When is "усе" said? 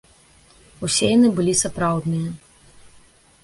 0.87-1.05